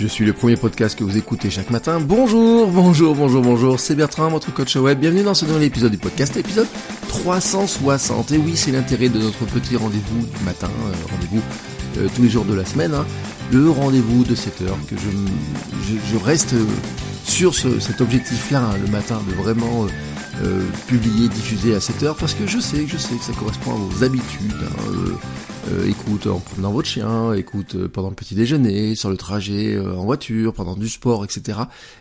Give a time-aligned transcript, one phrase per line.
[0.00, 2.00] Je suis le premier podcast que vous écoutez chaque matin.
[2.00, 3.78] Bonjour, bonjour, bonjour, bonjour.
[3.78, 4.98] C'est Bertrand, votre coach web.
[4.98, 6.66] Bienvenue dans ce nouvel épisode du podcast, épisode
[7.08, 8.32] 360.
[8.32, 11.42] Et oui, c'est l'intérêt de notre petit rendez-vous du matin, euh, rendez-vous
[11.98, 12.92] euh, tous les jours de la semaine.
[12.92, 13.06] Hein.
[13.52, 16.66] Le rendez-vous de 7 heures que je, reste euh,
[17.24, 19.86] sur ce, cet objectif-là hein, le matin de vraiment
[20.88, 23.76] publier, diffuser à 7 heures parce que je sais, je sais que ça correspond à
[23.76, 24.56] vos habitudes.
[24.60, 25.16] Hein,
[25.68, 29.74] euh, écoute en promenant votre chien, écoute euh, pendant le petit déjeuner, sur le trajet
[29.74, 31.58] euh, en voiture, pendant du sport, etc.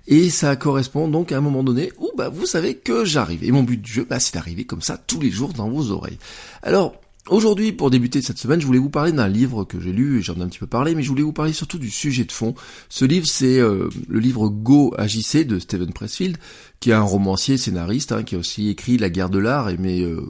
[0.08, 3.44] Et ça correspond donc à un moment donné où bah, vous savez que j'arrive.
[3.44, 5.92] Et mon but du jeu, bah, c'est d'arriver comme ça tous les jours dans vos
[5.92, 6.18] oreilles.
[6.62, 6.96] Alors,
[7.30, 10.22] Aujourd'hui, pour débuter cette semaine, je voulais vous parler d'un livre que j'ai lu, et
[10.22, 12.32] j'en ai un petit peu parlé, mais je voulais vous parler surtout du sujet de
[12.32, 12.54] fond.
[12.90, 16.38] Ce livre, c'est le livre Go Agissez de Steven Pressfield,
[16.84, 20.02] qui est un romancier, scénariste, hein, qui a aussi écrit La guerre de l'art, mais
[20.02, 20.22] euh,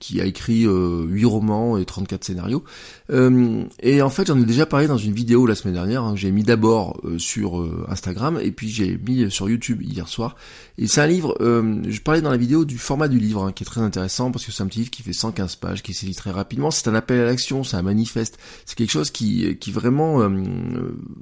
[0.00, 2.64] qui a écrit euh, 8 romans et 34 scénarios.
[3.12, 6.16] Euh, et en fait, j'en ai déjà parlé dans une vidéo la semaine dernière, hein,
[6.16, 10.34] j'ai mis d'abord euh, sur euh, Instagram, et puis j'ai mis sur YouTube hier soir.
[10.78, 13.62] Et c'est un livre, je parlais dans la vidéo du format du livre, hein, qui
[13.62, 16.14] est très intéressant, parce que c'est un petit livre qui fait 115 pages, qui s'élit
[16.24, 19.72] très rapidement, c'est un appel à l'action, c'est un manifeste, c'est quelque chose qui, qui
[19.72, 20.26] vraiment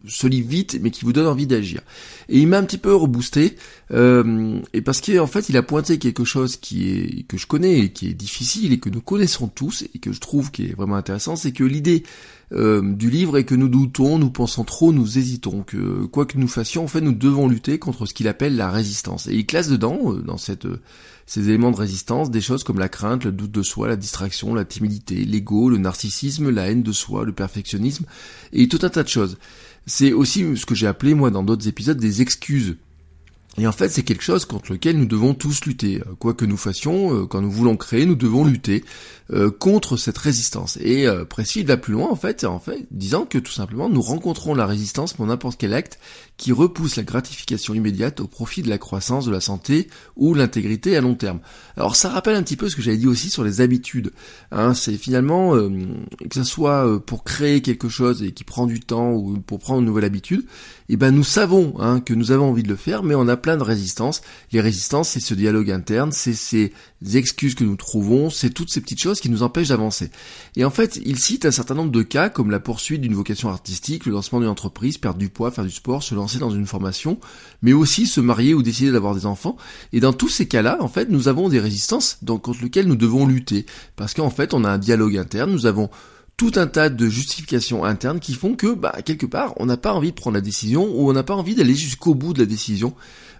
[0.07, 1.81] se lit vite, mais qui vous donne envie d'agir.
[2.29, 3.57] Et il m'a un petit peu reboosté,
[3.91, 7.89] et parce qu'en fait il a pointé quelque chose qui est que je connais et
[7.93, 10.95] qui est difficile et que nous connaissons tous et que je trouve qui est vraiment
[10.95, 12.05] intéressant, c'est que l'idée
[12.55, 16.39] euh, du livre est que nous doutons, nous pensons trop, nous hésitons, que quoi que
[16.39, 19.27] nous fassions, en fait nous devons lutter contre ce qu'il appelle la résistance.
[19.27, 20.81] Et il classe dedans, euh, dans cette euh,
[21.25, 24.55] ces éléments de résistance, des choses comme la crainte, le doute de soi, la distraction,
[24.55, 28.05] la timidité, l'ego, le narcissisme, la haine de soi, le perfectionnisme,
[28.53, 29.39] et tout un tas de choses.
[29.87, 32.77] C'est aussi ce que j'ai appelé moi dans d'autres épisodes des excuses
[33.59, 36.01] et en fait, c'est quelque chose contre lequel nous devons tous lutter.
[36.01, 38.83] Euh, quoi que nous fassions, euh, quand nous voulons créer, nous devons lutter
[39.31, 40.79] euh, contre cette résistance.
[40.81, 41.25] Et euh,
[41.55, 44.67] il va plus loin, en fait, en fait, disant que tout simplement, nous rencontrons la
[44.67, 45.99] résistance pour n'importe quel acte
[46.39, 50.97] qui repousse la gratification immédiate au profit de la croissance de la santé ou l'intégrité
[50.97, 51.41] à long terme.
[51.77, 54.13] Alors ça rappelle un petit peu ce que j'avais dit aussi sur les habitudes.
[54.51, 59.13] Hein, c'est finalement, que ce soit pour créer quelque chose et qui prend du temps
[59.13, 60.45] ou pour prendre une nouvelle habitude,
[60.89, 63.37] eh ben nous savons hein, que nous avons envie de le faire, mais on a
[63.43, 64.23] plein de résistances.
[64.53, 66.73] Les résistances, c'est ce dialogue interne, c'est ces
[67.15, 70.11] excuses que nous trouvons, c'est toutes ces petites choses qui nous empêchent d'avancer.
[70.57, 73.51] Et en fait, il cite un certain nombre de cas, comme la poursuite d'une vocation
[73.51, 76.67] artistique, le lancement d'une entreprise, perdre du poids, faire du sport, se lancer dans une
[76.67, 77.19] formation,
[77.61, 79.57] mais aussi se marier ou décider d'avoir des enfants.
[79.93, 83.27] Et dans tous ces cas-là, en fait, nous avons des résistances contre lesquelles nous devons
[83.27, 83.67] lutter.
[83.97, 85.91] Parce qu'en fait, on a un dialogue interne, nous avons
[86.37, 89.93] tout un tas de justifications internes qui font que, bah, quelque part, on n'a pas
[89.93, 92.47] envie de prendre la décision ou on n'a pas envie d'aller jusqu'au bout de la
[92.47, 92.95] décision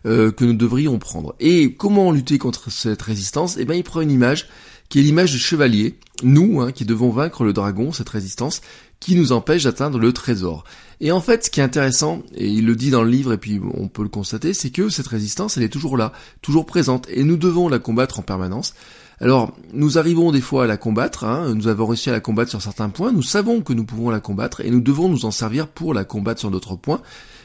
[0.07, 1.35] euh, que nous devrions prendre.
[1.41, 3.57] Et comment lutter contre cette résistance?
[3.59, 4.49] Eh ben, il prend une image
[4.89, 8.61] qui est l'image de chevalier, nous, hein, qui devons vaincre le dragon, cette résistance,
[9.01, 10.65] qui nous empêche d'atteindre le trésor.
[11.01, 13.39] Et en fait, ce qui est intéressant, et il le dit dans le livre, et
[13.39, 16.13] puis on peut le constater, c'est que cette résistance, elle est toujours là,
[16.43, 18.75] toujours présente, et nous devons la combattre en permanence.
[19.19, 22.51] Alors, nous arrivons des fois à la combattre, hein, nous avons réussi à la combattre
[22.51, 25.31] sur certains points, nous savons que nous pouvons la combattre, et nous devons nous en
[25.31, 27.03] servir pour la combattre sur d'autres points,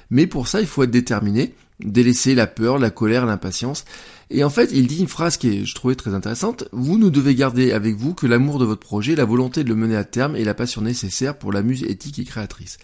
[0.10, 3.86] mais pour ça, il faut être déterminé, délaisser la peur, la colère, l'impatience.
[4.30, 7.10] Et en fait, il dit une phrase qui est, je trouvais très intéressante, vous ne
[7.10, 10.04] devez garder avec vous que l'amour de votre projet, la volonté de le mener à
[10.04, 12.78] terme et la passion nécessaire pour la muse éthique et créatrice.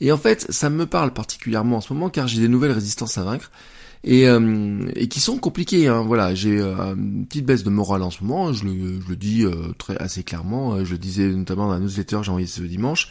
[0.00, 3.18] Et en fait, ça me parle particulièrement en ce moment car j'ai des nouvelles résistances
[3.18, 3.50] à vaincre
[4.04, 5.88] et, euh, et qui sont compliqués.
[5.88, 6.02] Hein.
[6.06, 9.16] Voilà, j'ai euh, une petite baisse de morale en ce moment, je le, je le
[9.16, 10.84] dis euh, très assez clairement.
[10.84, 13.10] Je le disais notamment dans la newsletter j'ai envoyé ce dimanche.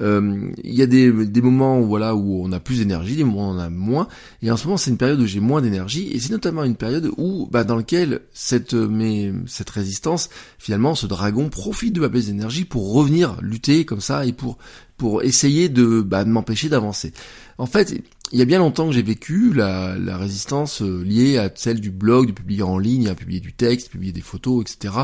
[0.00, 3.52] Il y a des, des moments voilà où on a plus d'énergie, des moments où
[3.52, 4.08] on en a moins.
[4.42, 6.76] Et en ce moment, c'est une période où j'ai moins d'énergie, et c'est notamment une
[6.76, 12.08] période où, bah, dans lequel cette mais cette résistance, finalement, ce dragon profite de ma
[12.08, 14.58] baisse d'énergie pour revenir lutter comme ça et pour
[14.96, 17.14] pour essayer de, bah, de m'empêcher d'avancer.
[17.56, 17.94] En fait,
[18.32, 21.90] il y a bien longtemps que j'ai vécu la, résistance euh, liée à celle du
[21.90, 24.94] blog, de publier en ligne, à publier du texte, publier des photos, etc.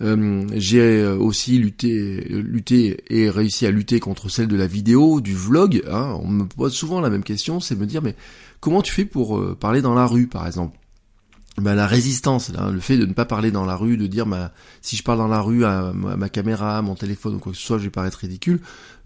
[0.00, 5.34] Euh, j'ai euh, aussi lutté, et réussi à lutter contre celle de la vidéo, du
[5.34, 5.82] vlog.
[5.90, 6.18] Hein.
[6.22, 8.14] On me pose souvent la même question, c'est me dire mais
[8.60, 10.78] comment tu fais pour parler dans la rue, par exemple?
[11.58, 14.52] Bah, la résistance, le fait de ne pas parler dans la rue, de dire bah,
[14.80, 17.58] si je parle dans la rue à, ma caméra, à mon téléphone ou quoi que
[17.58, 18.60] ce soit, je vais paraître ridicule.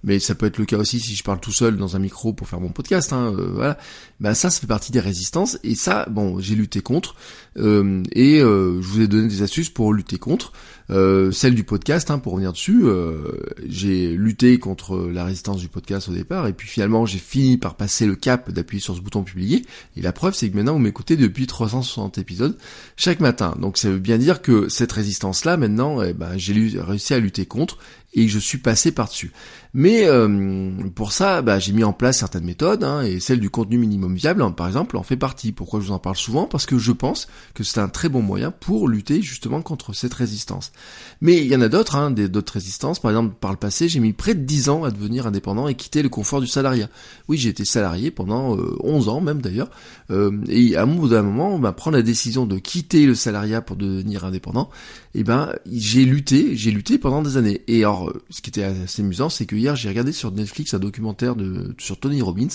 [0.06, 2.32] Mais ça peut être le cas aussi si je parle tout seul dans un micro
[2.32, 3.12] pour faire mon podcast.
[3.12, 3.76] Hein, euh, voilà,
[4.20, 7.16] bah ça, ça fait partie des résistances et ça, bon, j'ai lutté contre
[7.58, 10.52] euh, et euh, je vous ai donné des astuces pour lutter contre.
[10.90, 13.32] Euh, celle du podcast, hein, pour revenir dessus, euh,
[13.66, 17.74] j'ai lutté contre la résistance du podcast au départ, et puis finalement j'ai fini par
[17.74, 19.66] passer le cap d'appuyer sur ce bouton publier,
[19.96, 22.56] et la preuve c'est que maintenant vous m'écoutez depuis 360 épisodes
[22.96, 23.56] chaque matin.
[23.60, 27.46] Donc ça veut bien dire que cette résistance-là, maintenant, eh ben, j'ai réussi à lutter
[27.46, 27.78] contre,
[28.16, 29.30] et je suis passé par-dessus.
[29.74, 33.50] Mais euh, pour ça, bah, j'ai mis en place certaines méthodes, hein, et celle du
[33.50, 35.52] contenu minimum viable, hein, par exemple, en fait partie.
[35.52, 36.46] Pourquoi je vous en parle souvent?
[36.46, 40.14] Parce que je pense que c'est un très bon moyen pour lutter justement contre cette
[40.14, 40.72] résistance.
[41.20, 43.00] Mais il y en a d'autres, hein, d'autres résistances.
[43.00, 45.74] Par exemple, par le passé, j'ai mis près de 10 ans à devenir indépendant et
[45.74, 46.88] quitter le confort du salariat.
[47.28, 49.68] Oui, j'ai été salarié pendant 11 euh, ans même d'ailleurs.
[50.10, 53.60] Euh, et à un bout d'un moment, bah, prendre la décision de quitter le salariat
[53.60, 54.70] pour devenir indépendant,
[55.14, 57.62] eh ben j'ai lutté, j'ai lutté pendant des années.
[57.68, 60.78] Et alors, ce qui était assez amusant, c'est que hier j'ai regardé sur Netflix un
[60.78, 61.34] documentaire
[61.78, 62.48] sur Tony Robbins,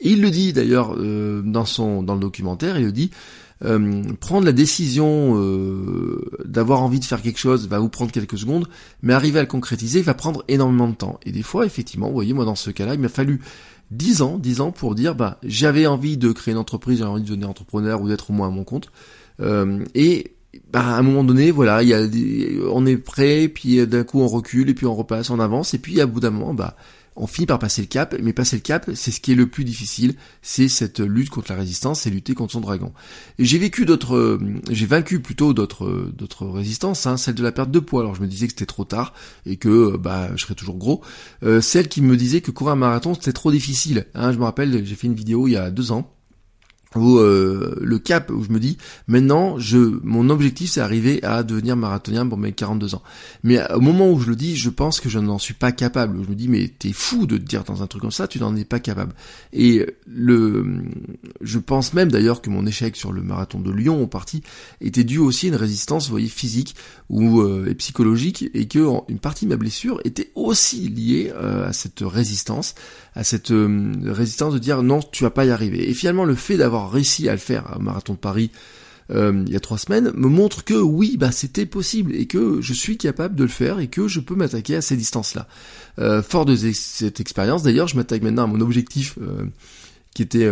[0.00, 3.10] et il le dit d'ailleurs euh, dans son dans le documentaire, il le dit.
[3.64, 8.36] Euh, prendre la décision euh, d'avoir envie de faire quelque chose va vous prendre quelques
[8.36, 8.68] secondes,
[9.00, 11.20] mais arriver à le concrétiser va prendre énormément de temps.
[11.24, 13.40] Et des fois, effectivement, vous voyez, moi dans ce cas-là, il m'a fallu
[13.92, 17.22] 10 ans, 10 ans pour dire, bah, j'avais envie de créer une entreprise, j'avais envie
[17.22, 18.90] de devenir entrepreneur ou d'être au moins à mon compte.
[19.94, 20.34] et
[20.72, 22.00] bah, à un moment donné, voilà, il y a
[22.70, 25.78] on est prêt, puis d'un coup on recule, et puis on repasse, on avance, et
[25.78, 26.76] puis à bout d'un moment, bah,
[27.16, 29.46] on finit par passer le cap, mais passer le cap, c'est ce qui est le
[29.46, 32.92] plus difficile, c'est cette lutte contre la résistance, c'est lutter contre son dragon.
[33.38, 37.78] J'ai vécu d'autres, j'ai vaincu plutôt d'autres, d'autres résistances, hein, celle de la perte de
[37.78, 38.00] poids.
[38.00, 39.14] Alors je me disais que c'était trop tard
[39.46, 41.02] et que bah je serais toujours gros.
[41.44, 44.06] Euh, celle qui me disait que courir un marathon c'était trop difficile.
[44.14, 46.13] Hein, je me rappelle, j'ai fait une vidéo il y a deux ans
[46.96, 51.42] où euh, le cap où je me dis maintenant je mon objectif c'est arriver à
[51.42, 53.02] devenir marathonien pour mes 42 ans.
[53.42, 56.22] Mais au moment où je le dis je pense que je n'en suis pas capable.
[56.24, 58.38] Je me dis mais t'es fou de te dire dans un truc comme ça tu
[58.38, 59.14] n'en es pas capable.
[59.52, 60.84] Et le
[61.40, 64.42] je pense même d'ailleurs que mon échec sur le marathon de Lyon en partie
[64.80, 66.74] était dû aussi à une résistance vous voyez physique
[67.10, 71.72] ou euh, psychologique et que une partie de ma blessure était aussi liée euh, à
[71.72, 72.74] cette résistance
[73.14, 75.88] à cette résistance de dire non tu vas pas y arriver.
[75.88, 78.50] Et finalement le fait d'avoir réussi à le faire au marathon de Paris
[79.10, 82.60] euh, il y a trois semaines me montre que oui, bah c'était possible et que
[82.60, 85.46] je suis capable de le faire et que je peux m'attaquer à ces distances-là.
[85.98, 89.18] Euh, fort de cette expérience, d'ailleurs, je m'attaque maintenant à mon objectif.
[89.20, 89.44] Euh,
[90.14, 90.48] qui était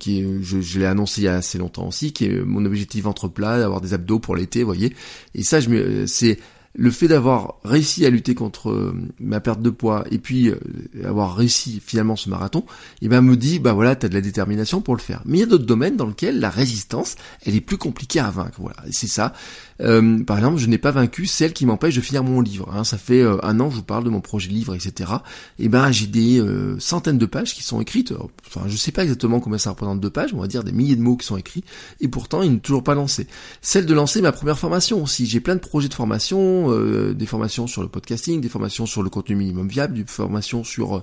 [0.00, 3.28] qui je, l'ai annoncé il y a assez longtemps aussi qui est mon objectif ventre
[3.28, 4.92] plat d'avoir des abdos pour l'été voyez
[5.36, 6.40] et ça je c'est
[6.76, 10.58] le fait d'avoir réussi à lutter contre euh, ma perte de poids et puis euh,
[11.04, 12.64] avoir réussi finalement ce marathon,
[13.00, 15.22] il ben me dit bah voilà t'as de la détermination pour le faire.
[15.24, 17.14] Mais il y a d'autres domaines dans lesquels la résistance
[17.46, 18.56] elle est plus compliquée à vaincre.
[18.58, 19.32] Voilà, c'est ça.
[19.80, 22.68] Euh, par exemple, je n'ai pas vaincu celle qui m'empêche de finir mon livre.
[22.74, 22.82] Hein.
[22.82, 25.12] Ça fait un an que je vous parle de mon projet de livre, etc.
[25.60, 26.42] Et ben j'ai des
[26.78, 28.12] centaines de pages qui sont écrites.
[28.46, 30.96] Enfin, je sais pas exactement combien ça représente de pages, on va dire des milliers
[30.96, 31.64] de mots qui sont écrits.
[32.00, 33.28] Et pourtant, il n'est toujours pas lancé.
[33.62, 35.26] Celle de lancer ma première formation aussi.
[35.26, 39.02] J'ai plein de projets de formation euh, des formations sur le podcasting, des formations sur
[39.02, 41.02] le contenu minimum viable, des formations sur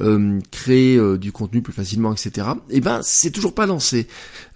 [0.00, 2.48] euh, créer euh, du contenu plus facilement, etc.
[2.70, 4.06] Et eh ben c'est toujours pas lancé.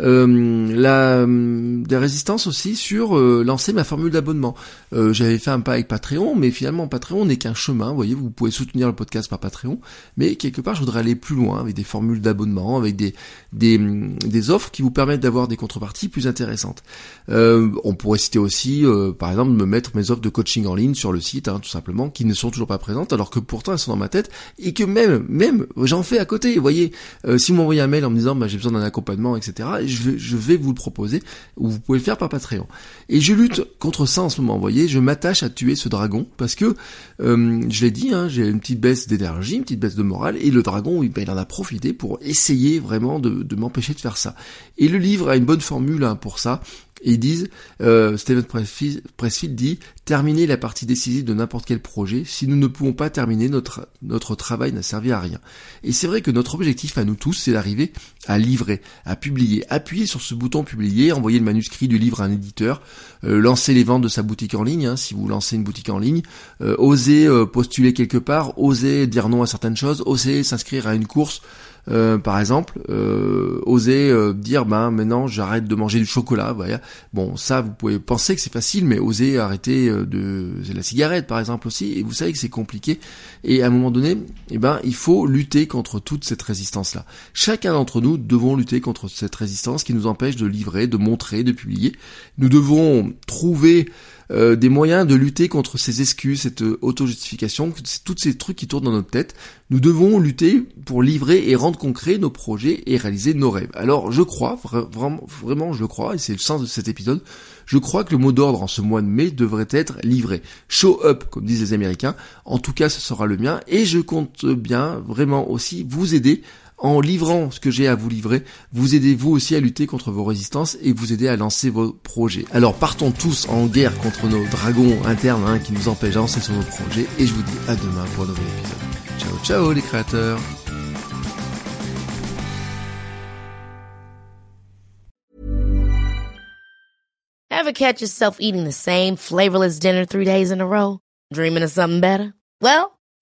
[0.00, 4.54] Euh, la des résistances aussi sur lancer ma formule d'abonnement.
[4.92, 7.90] J'avais fait un pas avec Patreon, mais finalement Patreon n'est qu'un chemin.
[7.90, 9.80] Vous voyez, vous pouvez soutenir le podcast par Patreon,
[10.16, 13.14] mais quelque part je voudrais aller plus loin avec des formules d'abonnement, avec des
[13.52, 16.82] des, des offres qui vous permettent d'avoir des contreparties plus intéressantes.
[17.28, 18.84] on pourrait citer aussi,
[19.18, 21.68] par exemple, me mettre mes offres de coaching en ligne sur le site, hein, tout
[21.68, 24.30] simplement, qui ne sont toujours pas présentes, alors que pourtant elles sont dans ma tête
[24.58, 26.54] et que même même j'en fais à côté.
[26.56, 26.92] Vous voyez,
[27.26, 29.68] euh, si vous m'envoyez un mail en me disant bah, j'ai besoin d'un accompagnement, etc.,
[29.84, 31.22] je vais, je vais vous le proposer,
[31.56, 32.66] ou vous pouvez le faire par Patreon.
[33.08, 34.54] Et je lutte contre ça en ce moment.
[34.54, 36.74] Vous voyez, je m'attache à tuer ce dragon parce que
[37.20, 40.36] euh, je l'ai dit, hein, j'ai une petite baisse d'énergie, une petite baisse de morale,
[40.40, 44.00] et le dragon, il, il en a profité pour essayer vraiment de, de m'empêcher de
[44.00, 44.34] faire ça.
[44.78, 46.60] Et le livre a une bonne formule hein, pour ça.
[47.04, 47.48] Et ils disent,
[47.80, 52.66] euh, Steven Pressfield dit, terminer la partie décisive de n'importe quel projet, si nous ne
[52.66, 55.38] pouvons pas terminer, notre, notre travail n'a servi à rien.
[55.82, 57.92] Et c'est vrai que notre objectif à nous tous, c'est d'arriver
[58.26, 62.24] à livrer, à publier, appuyer sur ce bouton publier, envoyer le manuscrit du livre à
[62.24, 62.80] un éditeur,
[63.24, 65.90] euh, lancer les ventes de sa boutique en ligne, hein, si vous lancez une boutique
[65.90, 66.22] en ligne,
[66.60, 70.94] euh, oser euh, postuler quelque part, oser dire non à certaines choses, oser s'inscrire à
[70.94, 71.42] une course,
[71.90, 76.52] Euh, par exemple, euh, oser euh, dire ben maintenant j'arrête de manger du chocolat.
[76.52, 76.80] Voilà.
[77.12, 81.38] Bon, ça vous pouvez penser que c'est facile, mais oser arrêter de la cigarette par
[81.38, 81.98] exemple aussi.
[81.98, 83.00] Et vous savez que c'est compliqué.
[83.42, 84.16] Et à un moment donné,
[84.50, 87.04] eh ben il faut lutter contre toute cette résistance là.
[87.34, 91.44] Chacun d'entre nous devons lutter contre cette résistance qui nous empêche de livrer, de montrer,
[91.44, 91.92] de publier.
[92.38, 93.88] Nous devons trouver
[94.30, 97.72] euh, des moyens de lutter contre ces excuses, cette euh, auto-justification,
[98.04, 99.34] tous ces trucs qui tournent dans notre tête.
[99.70, 103.70] Nous devons lutter pour livrer et rendre concret nos projets et réaliser nos rêves.
[103.74, 107.22] Alors je crois, vraiment, vraiment je crois, et c'est le sens de cet épisode,
[107.66, 110.42] je crois que le mot d'ordre en ce mois de mai devrait être livré.
[110.68, 112.14] Show up, comme disent les Américains.
[112.44, 113.60] En tout cas, ce sera le mien.
[113.66, 116.42] Et je compte bien vraiment aussi vous aider
[116.78, 120.10] en livrant ce que j'ai à vous livrer, vous aidez vous aussi à lutter contre
[120.10, 122.44] vos résistances et vous aider à lancer vos projets.
[122.52, 126.54] Alors partons tous en guerre contre nos dragons internes hein, qui nous empêchent d'avancer sur
[126.54, 129.18] nos projets et je vous dis à demain pour un nouvel épisode.
[129.18, 130.38] Ciao ciao les créateurs